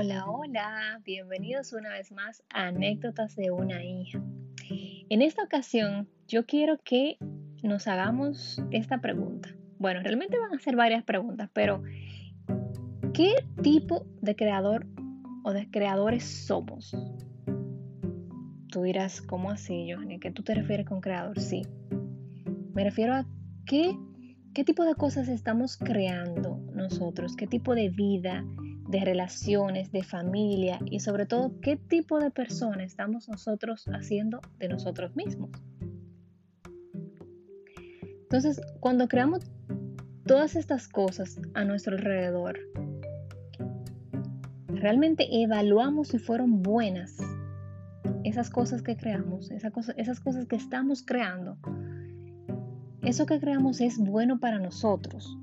Hola, 0.00 0.30
hola, 0.30 1.02
bienvenidos 1.04 1.72
una 1.72 1.90
vez 1.90 2.12
más 2.12 2.44
a 2.50 2.68
Anécdotas 2.68 3.34
de 3.34 3.50
una 3.50 3.82
hija. 3.82 4.22
En 5.08 5.22
esta 5.22 5.42
ocasión 5.42 6.08
yo 6.28 6.46
quiero 6.46 6.78
que 6.84 7.16
nos 7.64 7.88
hagamos 7.88 8.62
esta 8.70 9.00
pregunta. 9.00 9.48
Bueno, 9.76 10.00
realmente 10.00 10.38
van 10.38 10.54
a 10.54 10.60
ser 10.60 10.76
varias 10.76 11.02
preguntas, 11.02 11.50
pero 11.52 11.82
¿qué 13.12 13.44
tipo 13.60 14.06
de 14.22 14.36
creador 14.36 14.86
o 15.42 15.52
de 15.52 15.68
creadores 15.68 16.22
somos? 16.22 16.96
Tú 18.70 18.82
dirás, 18.82 19.20
¿cómo 19.20 19.50
así, 19.50 19.90
Johnny? 19.92 20.20
¿Qué 20.20 20.30
tú 20.30 20.44
te 20.44 20.54
refieres 20.54 20.86
con 20.86 21.00
creador? 21.00 21.40
Sí. 21.40 21.62
Me 22.72 22.84
refiero 22.84 23.14
a 23.14 23.26
qué, 23.66 23.98
qué 24.54 24.62
tipo 24.62 24.84
de 24.84 24.94
cosas 24.94 25.26
estamos 25.26 25.76
creando 25.76 26.60
nosotros, 26.72 27.34
qué 27.34 27.48
tipo 27.48 27.74
de 27.74 27.88
vida, 27.88 28.44
de 28.88 29.00
relaciones, 29.00 29.92
de 29.92 30.02
familia 30.02 30.78
y 30.86 31.00
sobre 31.00 31.26
todo 31.26 31.60
qué 31.60 31.76
tipo 31.76 32.18
de 32.18 32.30
persona 32.30 32.82
estamos 32.84 33.28
nosotros 33.28 33.84
haciendo 33.92 34.40
de 34.58 34.68
nosotros 34.68 35.14
mismos. 35.14 35.50
Entonces, 38.22 38.60
cuando 38.80 39.08
creamos 39.08 39.40
todas 40.26 40.56
estas 40.56 40.88
cosas 40.88 41.40
a 41.54 41.64
nuestro 41.64 41.96
alrededor, 41.96 42.58
realmente 44.68 45.26
evaluamos 45.42 46.08
si 46.08 46.18
fueron 46.18 46.62
buenas 46.62 47.16
esas 48.24 48.50
cosas 48.50 48.82
que 48.82 48.96
creamos, 48.96 49.50
esas 49.50 49.72
cosas, 49.72 49.94
esas 49.98 50.20
cosas 50.20 50.46
que 50.46 50.56
estamos 50.56 51.02
creando. 51.02 51.58
Eso 53.02 53.26
que 53.26 53.38
creamos 53.38 53.80
es 53.80 53.98
bueno 53.98 54.40
para 54.40 54.58
nosotros 54.58 55.38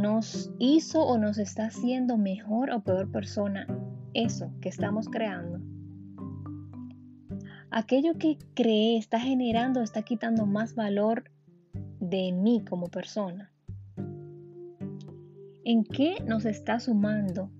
nos 0.00 0.50
hizo 0.58 1.02
o 1.02 1.18
nos 1.18 1.38
está 1.38 1.66
haciendo 1.66 2.16
mejor 2.16 2.70
o 2.70 2.80
peor 2.80 3.10
persona 3.10 3.66
eso 4.14 4.52
que 4.60 4.68
estamos 4.68 5.08
creando. 5.08 5.60
Aquello 7.70 8.14
que 8.18 8.38
creé 8.54 8.96
está 8.96 9.20
generando, 9.20 9.82
está 9.82 10.02
quitando 10.02 10.46
más 10.46 10.74
valor 10.74 11.24
de 12.00 12.32
mí 12.32 12.64
como 12.68 12.88
persona. 12.88 13.52
¿En 15.64 15.84
qué 15.84 16.16
nos 16.26 16.46
está 16.46 16.80
sumando 16.80 17.50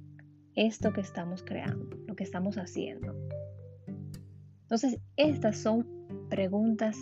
esto 0.57 0.93
que 0.93 1.01
estamos 1.01 1.43
creando, 1.43 1.97
lo 2.09 2.17
que 2.17 2.25
estamos 2.25 2.57
haciendo? 2.57 3.15
Entonces, 4.63 4.99
estas 5.17 5.59
son 5.59 5.87
preguntas 6.29 6.97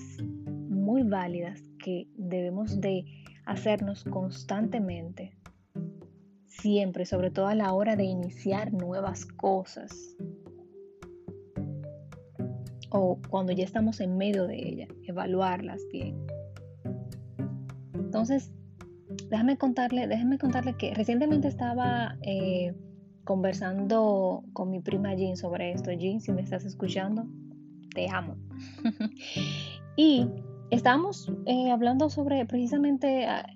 muy 0.68 1.02
válidas 1.02 1.62
que 1.78 2.08
debemos 2.16 2.80
de 2.80 3.04
hacernos 3.48 4.04
constantemente, 4.04 5.32
siempre, 6.46 7.06
sobre 7.06 7.30
todo 7.30 7.46
a 7.46 7.54
la 7.54 7.72
hora 7.72 7.96
de 7.96 8.04
iniciar 8.04 8.72
nuevas 8.74 9.24
cosas 9.24 10.16
o 12.90 13.18
cuando 13.30 13.52
ya 13.52 13.64
estamos 13.64 14.00
en 14.00 14.18
medio 14.18 14.46
de 14.46 14.56
ellas, 14.56 14.88
evaluarlas 15.06 15.80
bien. 15.90 16.26
Entonces, 17.94 18.52
déjame 19.30 19.56
contarle, 19.56 20.06
déjame 20.06 20.38
contarle 20.38 20.74
que 20.76 20.92
recientemente 20.94 21.48
estaba 21.48 22.18
eh, 22.22 22.74
conversando 23.24 24.44
con 24.52 24.70
mi 24.70 24.80
prima 24.80 25.14
Jean 25.14 25.38
sobre 25.38 25.72
esto. 25.72 25.90
Jean, 25.92 26.20
si 26.20 26.32
me 26.32 26.42
estás 26.42 26.66
escuchando, 26.66 27.26
te 27.94 28.08
amo. 28.10 28.36
y 29.96 30.26
Estábamos 30.70 31.32
eh, 31.46 31.70
hablando 31.70 32.10
sobre 32.10 32.44
precisamente 32.44 33.26
ah, 33.26 33.46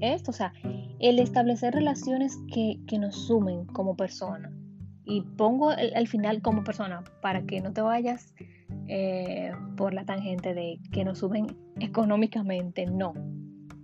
esto, 0.00 0.30
o 0.30 0.34
sea, 0.34 0.52
el 1.00 1.18
establecer 1.18 1.74
relaciones 1.74 2.38
que, 2.52 2.78
nos 2.98 3.26
sumen 3.26 3.66
como 3.66 3.96
persona. 3.96 4.52
Y 5.04 5.22
pongo 5.22 5.70
al 5.70 6.06
final 6.06 6.40
como 6.42 6.62
persona 6.62 7.02
para 7.20 7.42
que 7.42 7.60
no 7.60 7.72
te 7.72 7.80
vayas 7.80 8.32
eh, 8.86 9.50
por 9.76 9.92
la 9.92 10.04
tangente 10.04 10.54
de 10.54 10.78
que 10.92 11.04
nos 11.04 11.18
sumen 11.18 11.48
económicamente, 11.80 12.86
no. 12.86 13.14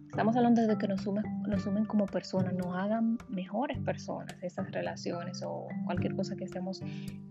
Estamos 0.08 0.36
hablando 0.36 0.64
de 0.64 0.78
que 0.78 0.86
nos 0.86 1.02
sumen, 1.02 1.24
nos 1.48 1.62
sumen 1.62 1.84
como 1.86 2.06
personas, 2.06 2.54
nos 2.54 2.74
hagan 2.76 3.18
mejores 3.28 3.78
personas 3.80 4.34
esas 4.42 4.70
relaciones 4.70 5.42
o 5.42 5.66
cualquier 5.84 6.14
cosa 6.14 6.36
que 6.36 6.44
estemos 6.44 6.80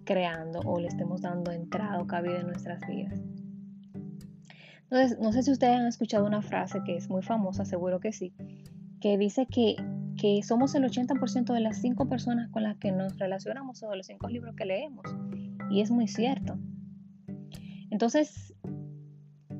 creando 0.04 0.60
o 0.60 0.80
le 0.80 0.88
estemos 0.88 1.22
dando 1.22 1.52
entrada 1.52 2.00
o 2.00 2.06
cabida 2.06 2.42
en 2.42 2.48
nuestras 2.48 2.86
vidas. 2.88 3.20
Entonces, 4.90 5.20
no 5.20 5.32
sé 5.32 5.44
si 5.44 5.52
ustedes 5.52 5.76
han 5.76 5.88
escuchado 5.88 6.26
una 6.26 6.42
frase 6.42 6.82
que 6.86 6.96
es 6.96 7.10
muy 7.10 7.24
famosa, 7.24 7.66
seguro 7.66 8.00
que 8.00 8.12
sí, 8.12 8.34
que 9.02 9.18
dice 9.18 9.48
que, 9.48 9.76
que 10.20 10.42
somos 10.44 10.76
el 10.76 10.84
80% 10.84 11.54
de 11.54 11.60
las 11.60 11.82
cinco 11.82 12.08
personas 12.08 12.50
con 12.52 12.64
las 12.64 12.78
que 12.78 12.92
nos 12.92 13.18
relacionamos 13.18 13.82
o 13.84 13.90
de 13.90 13.98
los 13.98 14.06
cinco 14.06 14.28
libros 14.30 14.56
que 14.56 14.66
leemos. 14.66 15.06
Y 15.70 15.82
es 15.82 15.90
muy 15.90 16.08
cierto. 16.08 16.58
Entonces, 17.90 18.54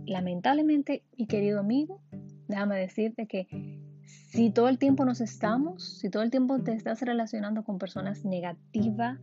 lamentablemente, 0.06 1.04
mi 1.18 1.26
querido 1.26 1.60
amigo, 1.60 2.02
déjame 2.48 2.78
decirte 2.78 3.28
que 3.28 3.48
si 4.06 4.52
todo 4.52 4.70
el 4.70 4.78
tiempo 4.78 5.06
nos 5.06 5.22
estamos, 5.22 5.98
si 6.00 6.10
todo 6.10 6.22
el 6.22 6.30
tiempo 6.30 6.62
te 6.62 6.74
estás 6.74 7.02
relacionando 7.02 7.64
con 7.64 7.78
personas 7.78 8.26
negativas, 8.26 9.20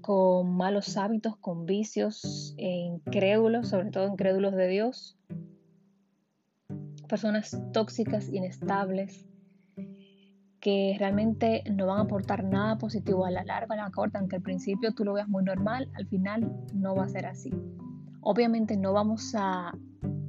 con 0.00 0.56
malos 0.56 0.96
hábitos, 0.96 1.36
con 1.36 1.66
vicios, 1.66 2.54
e 2.58 2.68
incrédulos, 2.68 3.68
sobre 3.68 3.90
todo 3.90 4.08
incrédulos 4.08 4.54
de 4.54 4.68
Dios, 4.68 5.18
personas 7.08 7.60
tóxicas, 7.72 8.28
inestables, 8.28 9.26
que 10.60 10.94
realmente 10.98 11.64
no 11.72 11.86
van 11.86 11.98
a 11.98 12.02
aportar 12.02 12.44
nada 12.44 12.76
positivo 12.76 13.24
a 13.24 13.30
la 13.30 13.44
larga, 13.44 13.74
a 13.74 13.78
la 13.78 13.90
corta, 13.90 14.18
aunque 14.18 14.36
al 14.36 14.42
principio 14.42 14.92
tú 14.92 15.04
lo 15.04 15.14
veas 15.14 15.28
muy 15.28 15.42
normal, 15.42 15.88
al 15.94 16.06
final 16.06 16.52
no 16.74 16.94
va 16.94 17.04
a 17.04 17.08
ser 17.08 17.26
así. 17.26 17.50
Obviamente 18.20 18.76
no 18.76 18.92
vamos 18.92 19.34
a, 19.34 19.72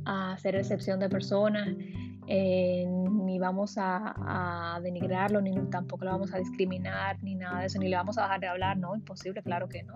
a 0.06 0.34
hacer 0.34 0.56
excepción 0.56 1.00
de 1.00 1.10
personas, 1.10 1.68
eh, 2.28 2.86
ni 2.88 3.40
vamos 3.40 3.76
a, 3.78 4.80
denigrarlo, 4.82 5.42
ni 5.42 5.54
tampoco 5.70 6.06
lo 6.06 6.12
vamos 6.12 6.34
a 6.34 6.38
discriminar, 6.38 7.22
ni 7.24 7.36
nada 7.36 7.62
de 7.62 7.66
eso, 7.68 7.80
ni 7.80 7.90
le 7.90 7.96
vamos 7.96 8.18
a 8.18 8.24
dejar 8.24 8.40
de 8.40 8.48
hablar, 8.48 8.78
no, 8.78 8.96
imposible, 8.96 9.42
claro 9.44 9.68
que 9.68 9.84
no. 9.84 9.96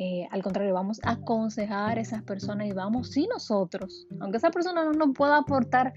Eh, 0.00 0.28
al 0.30 0.42
contrario, 0.42 0.74
vamos 0.74 1.00
a 1.02 1.12
aconsejar 1.12 1.98
a 1.98 2.00
esas 2.00 2.22
personas 2.22 2.68
y 2.68 2.72
vamos, 2.72 3.10
sí, 3.10 3.28
nosotros, 3.32 4.06
aunque 4.20 4.38
esa 4.38 4.50
persona 4.50 4.84
no 4.84 4.92
nos 4.92 5.12
pueda 5.12 5.38
aportar 5.38 5.92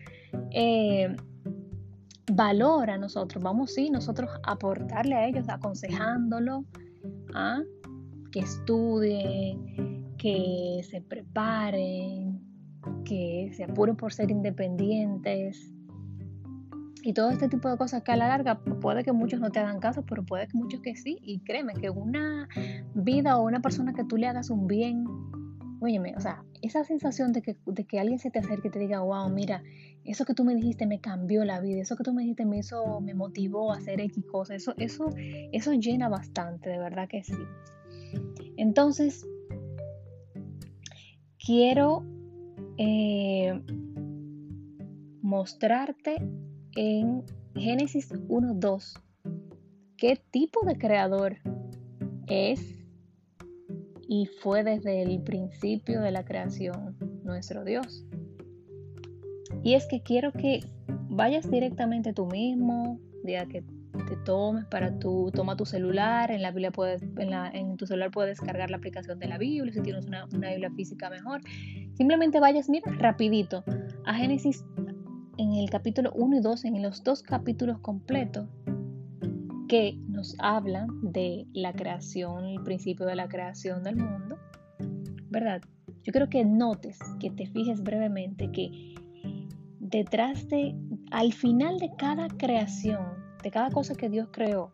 eh, 0.52 1.16
valor 2.32 2.90
a 2.90 2.98
nosotros, 2.98 3.44
vamos, 3.44 3.74
sí, 3.74 3.90
nosotros 3.90 4.30
aportarle 4.44 5.16
a 5.16 5.28
ellos, 5.28 5.48
aconsejándolo, 5.50 6.66
¿ah? 7.36 7.62
que 8.32 8.40
estudien, 8.40 10.16
que 10.18 10.82
se 10.90 11.02
preparen, 11.02 12.31
que 13.06 13.52
se 13.54 13.64
apuren 13.64 13.96
por 13.96 14.14
ser 14.14 14.32
independientes 14.32 15.74
y 17.04 17.14
todo 17.14 17.32
este 17.32 17.48
tipo 17.48 17.70
de 17.70 17.78
cosas 17.78 18.04
que 18.04 18.12
a 18.12 18.16
la 18.16 18.28
larga 18.28 18.60
puede 18.60 19.04
que 19.04 19.12
muchos 19.12 19.40
no 19.40 19.50
te 19.50 19.60
hagan 19.60 19.80
caso, 19.80 20.04
pero 20.04 20.24
puede 20.24 20.48
que 20.48 20.58
muchos 20.58 20.82
que 20.82 20.96
sí. 20.96 21.18
Y 21.22 21.40
créeme 21.40 21.74
que 21.74 21.90
una 21.90 22.48
vida 22.94 23.38
o 23.38 23.46
una 23.46 23.62
persona 23.62 23.94
que 23.94 24.04
tú 24.04 24.18
le 24.18 24.28
hagas 24.28 24.50
un 24.50 24.68
bien, 24.68 25.06
óyeme, 25.80 26.14
o 26.16 26.20
sea, 26.20 26.44
esa 26.62 26.84
sensación 26.84 27.34
de 27.34 27.42
que, 27.42 27.58
de 27.66 27.86
que 27.86 28.00
alguien 28.00 28.20
se 28.20 28.30
te 28.30 28.40
acerque 28.40 28.68
y 28.68 28.72
te 28.72 28.80
diga, 28.80 29.02
wow, 29.02 29.30
mira, 29.30 29.64
eso 30.06 30.26
que 30.26 30.36
tú 30.36 30.44
me 30.44 30.54
dijiste 30.54 30.86
me 30.86 31.00
cambió 31.00 31.44
la 31.44 31.60
vida, 31.60 31.82
eso 31.82 31.96
que 31.96 32.04
tú 32.04 32.14
me 32.14 32.22
dijiste 32.22 32.46
me 32.46 32.60
hizo, 32.60 33.02
me 33.02 33.16
motivó 33.16 33.72
a 33.72 33.78
hacer 33.78 34.00
X 34.00 34.24
cosas, 34.32 34.58
eso, 34.58 34.76
eso, 34.78 35.10
eso 35.16 35.74
llena 35.74 36.08
bastante, 36.08 36.70
de 36.70 36.78
verdad 36.78 37.08
que 37.08 37.24
sí. 37.24 37.34
Entonces, 38.58 39.26
quiero 41.44 42.04
eh, 42.84 43.62
mostrarte 45.22 46.16
en 46.76 47.24
Génesis 47.54 48.12
1.2 48.12 49.00
qué 49.98 50.20
tipo 50.32 50.66
de 50.66 50.80
creador 50.80 51.38
es 52.28 52.76
y 54.08 54.26
fue 54.26 54.64
desde 54.64 55.04
el 55.04 55.22
principio 55.22 56.02
de 56.02 56.10
la 56.10 56.26
creación 56.26 56.98
nuestro 57.24 57.64
Dios. 57.64 58.04
Y 59.64 59.76
es 59.76 59.86
que 59.86 60.02
quiero 60.02 60.32
que 60.32 60.62
vayas 61.08 61.52
directamente 61.52 62.14
tú 62.14 62.26
mismo, 62.26 63.00
diga 63.24 63.46
que 63.46 63.64
te 64.16 64.66
para 64.70 65.00
tu, 65.00 65.32
toma 65.34 65.56
tu 65.56 65.66
celular, 65.66 66.32
en 66.32 66.42
la 66.42 66.52
Biblia 66.52 66.72
puedes, 66.72 67.02
en, 67.02 67.78
tu 67.78 67.86
celular 67.86 68.12
puedes 68.12 68.38
descargar 68.38 68.70
la 68.70 68.78
aplicación 68.78 69.20
de 69.20 69.28
la 69.28 69.38
Biblia, 69.38 69.74
si 69.74 69.82
tienes 69.82 70.06
una, 70.06 70.26
una 70.26 70.50
Biblia 70.50 70.72
física 70.72 71.10
mejor, 71.10 71.42
Simplemente 72.02 72.40
vayas, 72.40 72.68
mira, 72.68 72.92
rapidito 72.98 73.64
a 74.06 74.16
Génesis 74.16 74.66
en 75.38 75.54
el 75.54 75.70
capítulo 75.70 76.12
1 76.16 76.38
y 76.38 76.42
2, 76.42 76.66
en 76.66 76.82
los 76.82 77.04
dos 77.04 77.22
capítulos 77.22 77.78
completos 77.80 78.50
que 79.68 79.98
nos 80.08 80.36
hablan 80.40 80.88
de 81.02 81.46
la 81.54 81.74
creación, 81.74 82.46
el 82.46 82.64
principio 82.64 83.06
de 83.06 83.16
la 83.16 83.28
creación 83.28 83.84
del 83.84 83.98
mundo, 83.98 84.40
¿verdad? 85.30 85.62
Yo 86.02 86.12
creo 86.12 86.28
que 86.28 86.44
notes, 86.44 86.98
que 87.20 87.30
te 87.30 87.46
fijes 87.46 87.84
brevemente 87.84 88.52
que 88.52 88.96
detrás 89.80 90.48
de, 90.50 90.76
al 91.12 91.34
final 91.34 91.78
de 91.78 91.92
cada 91.98 92.30
creación, 92.30 93.06
de 93.42 93.52
cada 93.52 93.70
cosa 93.72 93.96
que 93.96 94.10
Dios 94.10 94.30
creó, 94.32 94.72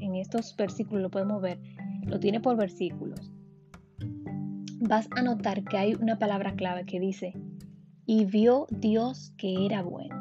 en 0.00 0.14
estos 0.16 0.54
versículos 0.56 1.02
lo 1.02 1.10
podemos 1.10 1.40
ver, 1.40 1.58
lo 2.02 2.18
tiene 2.18 2.40
por 2.40 2.56
versículos, 2.56 3.32
vas 4.80 5.08
a 5.16 5.22
notar 5.22 5.64
que 5.64 5.76
hay 5.76 5.94
una 5.94 6.18
palabra 6.18 6.54
clave 6.54 6.84
que 6.84 7.00
dice, 7.00 7.34
y 8.06 8.24
vio 8.24 8.66
Dios 8.70 9.32
que 9.36 9.66
era 9.66 9.82
bueno. 9.82 10.16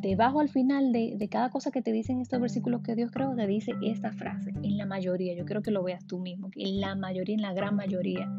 Debajo 0.00 0.40
al 0.40 0.50
final 0.50 0.92
de, 0.92 1.16
cada 1.30 1.48
cosa 1.48 1.70
que 1.70 1.80
te 1.80 1.90
dicen 1.90 2.20
estos 2.20 2.38
versículos 2.38 2.82
que 2.82 2.94
Dios 2.94 3.10
creó, 3.10 3.34
te 3.34 3.46
dice 3.46 3.72
esta 3.82 4.12
frase, 4.12 4.52
en 4.62 4.76
la 4.76 4.84
mayoría, 4.84 5.34
yo 5.34 5.46
quiero 5.46 5.62
que 5.62 5.70
lo 5.70 5.82
veas 5.82 6.06
tú 6.06 6.18
mismo, 6.18 6.50
en 6.56 6.80
la 6.80 6.94
mayoría, 6.94 7.34
en 7.34 7.42
la 7.42 7.54
gran 7.54 7.74
mayoría, 7.74 8.30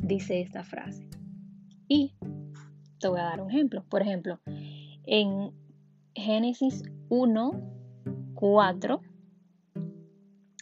dice 0.00 0.40
esta 0.40 0.64
frase. 0.64 1.08
Y 1.86 2.14
te 2.98 3.06
voy 3.06 3.20
a 3.20 3.24
dar 3.24 3.40
un 3.40 3.50
ejemplo. 3.50 3.84
Por 3.88 4.02
ejemplo, 4.02 4.40
en 5.04 5.52
Génesis 6.16 6.82
1, 7.08 7.75
4, 8.36 9.00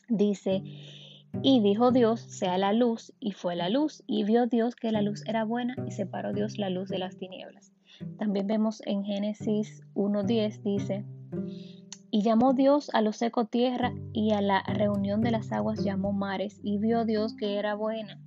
dice, 0.09 0.63
y 1.43 1.61
dijo 1.61 1.91
Dios, 1.91 2.21
sea 2.21 2.57
la 2.57 2.73
luz, 2.73 3.13
y 3.21 3.33
fue 3.33 3.57
la 3.57 3.69
luz, 3.69 4.03
y 4.07 4.25
vio 4.25 4.47
Dios 4.47 4.77
que 4.77 4.93
la 4.93 5.03
luz 5.03 5.23
era 5.27 5.45
buena, 5.45 5.75
y 5.87 5.91
separó 5.91 6.33
Dios 6.33 6.57
la 6.57 6.71
luz 6.71 6.89
de 6.89 6.99
las 6.99 7.19
tinieblas. 7.19 7.73
También 8.19 8.47
vemos 8.47 8.81
en 8.87 9.05
Génesis 9.05 9.83
1.10, 9.95 10.63
dice, 10.63 11.05
y 12.11 12.23
llamó 12.23 12.55
Dios 12.55 12.91
a 12.95 13.03
lo 13.03 13.13
seco 13.13 13.47
tierra, 13.47 13.93
y 14.13 14.33
a 14.33 14.41
la 14.41 14.63
reunión 14.63 15.21
de 15.21 15.33
las 15.33 15.53
aguas 15.53 15.85
llamó 15.85 16.13
mares, 16.13 16.61
y 16.63 16.79
vio 16.79 17.05
Dios 17.05 17.35
que 17.35 17.59
era 17.59 17.75
buena. 17.75 18.21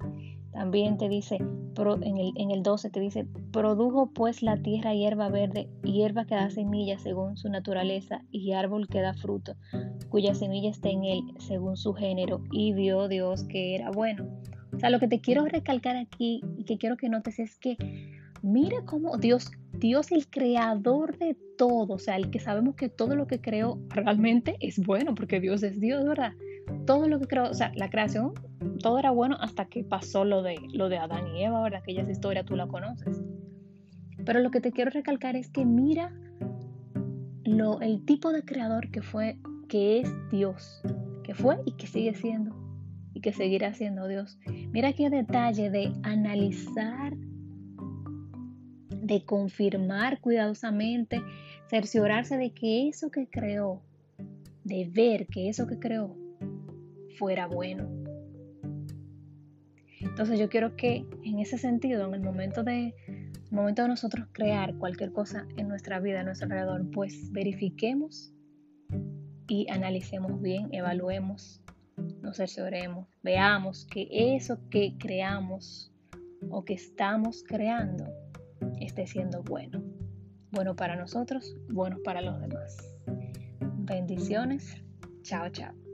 También 0.52 0.98
te 0.98 1.08
dice, 1.08 1.38
en 1.38 2.18
el, 2.18 2.34
en 2.36 2.52
el 2.52 2.64
12 2.64 2.90
te 2.90 3.00
dice, 3.00 3.28
produjo 3.52 4.12
pues 4.14 4.42
la 4.42 4.58
tierra 4.58 4.94
hierba 4.94 5.30
verde, 5.30 5.70
hierba 5.84 6.26
que 6.26 6.36
da 6.36 6.50
semilla 6.50 6.98
según 7.00 7.38
su 7.38 7.50
naturaleza, 7.50 8.22
y 8.32 8.54
árbol 8.54 8.88
que 8.88 9.02
da 9.02 9.14
fruto, 9.14 9.56
cuya 10.10 10.34
semilla 10.36 10.70
está 10.70 10.90
en 10.90 11.04
él 11.04 11.22
según 11.40 11.78
su 11.78 11.94
género, 11.94 12.44
y 12.52 12.74
vio 12.74 13.08
Dios 13.08 13.44
que 13.44 13.76
era 13.76 13.92
bueno. 13.92 14.28
O 14.74 14.80
sea, 14.80 14.90
lo 14.90 15.00
que 15.00 15.08
te 15.08 15.22
quiero 15.22 15.46
recalcar 15.46 15.96
aquí 15.96 16.42
y 16.58 16.66
que 16.66 16.78
quiero 16.78 16.98
que 16.98 17.10
notes 17.10 17.40
es 17.40 17.58
que 17.58 17.78
mira 18.44 18.78
cómo 18.86 19.18
Dios, 19.18 19.50
Dios 19.74 20.12
el 20.12 20.28
creador 20.28 21.18
de 21.18 21.36
todo, 21.58 21.96
o 21.96 22.00
sea, 22.00 22.16
el 22.16 22.30
que 22.30 22.40
sabemos 22.40 22.76
que 22.76 22.90
todo 22.90 23.16
lo 23.16 23.28
que 23.28 23.42
creó 23.42 23.80
realmente 23.90 24.58
es 24.60 24.80
bueno, 24.80 25.16
porque 25.16 25.40
Dios 25.40 25.64
es 25.64 25.80
Dios, 25.80 26.06
¿verdad? 26.06 26.34
Todo 26.86 27.08
lo 27.08 27.20
que 27.20 27.28
creó, 27.28 27.50
o 27.50 27.54
sea, 27.54 27.72
la 27.76 27.90
creación 27.90 28.34
todo 28.78 29.00
era 29.00 29.12
bueno 29.12 29.38
hasta 29.40 29.66
que 29.66 29.84
pasó 29.84 30.26
lo 30.26 30.42
de, 30.42 30.56
lo 30.74 30.90
de 30.90 30.98
Adán 30.98 31.36
y 31.36 31.44
Eva, 31.44 31.62
¿verdad? 31.62 31.82
Aquella 31.82 32.10
historia 32.10 32.44
tú 32.44 32.56
la 32.56 32.68
conoces. 32.68 33.22
Pero 34.28 34.42
lo 34.42 34.52
que 34.52 34.60
te 34.60 34.74
quiero 34.74 34.92
recalcar 34.92 35.38
es 35.38 35.48
que 35.48 35.64
mira 35.64 36.12
lo, 37.46 37.80
el 37.80 38.04
tipo 38.04 38.34
de 38.34 38.44
creador 38.44 38.92
que 38.92 39.02
fue, 39.02 39.40
que 39.70 40.02
es 40.02 40.12
Dios, 40.30 40.82
que 41.24 41.34
fue 41.34 41.60
y 41.66 41.72
que 41.78 41.88
sigue 41.88 42.14
siendo 42.14 42.54
y 43.14 43.22
que 43.22 43.32
seguirá 43.32 43.74
siendo 43.74 44.06
Dios. 44.06 44.38
Mira 44.74 44.92
qué 44.92 45.10
detalle 45.10 45.70
de 45.70 45.94
analizar, 46.04 47.16
de 49.02 49.24
confirmar 49.24 50.20
cuidadosamente, 50.20 51.22
cerciorarse 51.70 52.36
de 52.36 52.52
que 52.52 52.90
eso 52.90 53.10
que 53.10 53.30
creó, 53.30 53.82
de 54.66 54.90
ver 54.94 55.28
que 55.28 55.48
eso 55.48 55.68
que 55.68 55.80
creó 55.80 56.18
fuera 57.18 57.48
bueno. 57.48 57.88
Entonces 60.02 60.38
yo 60.38 60.50
quiero 60.50 60.76
que 60.76 61.06
en 61.24 61.40
ese 61.40 61.58
sentido, 61.58 62.06
en 62.08 62.14
el 62.14 62.22
momento 62.22 62.66
de, 62.66 62.94
momento 63.52 63.84
de 63.84 63.88
nosotros 63.88 64.28
crear 64.32 64.76
cualquier 64.78 65.12
cosa 65.12 65.48
en 65.58 65.68
nuestra 65.68 66.00
vida, 66.00 66.20
en 66.20 66.26
nuestro 66.26 66.46
alrededor, 66.46 66.90
pues 66.92 67.32
verifiquemos 67.32 68.34
y 69.48 69.70
analicemos 69.70 70.42
bien, 70.42 70.70
evaluemos, 70.74 71.62
nos 72.22 72.38
cercioremos, 72.38 73.08
veamos 73.24 73.86
que 73.86 74.08
eso 74.12 74.60
que 74.70 74.98
creamos 74.98 75.92
o 76.50 76.64
que 76.66 76.74
estamos 76.74 77.44
creando 77.48 78.06
esté 78.80 79.08
siendo 79.08 79.44
bueno. 79.44 79.84
Bueno 80.52 80.76
para 80.76 80.96
nosotros, 80.96 81.56
bueno 81.70 81.98
para 82.04 82.22
los 82.22 82.40
demás. 82.40 82.78
Bendiciones. 83.80 84.84
Chao, 85.24 85.50
chao. 85.50 85.87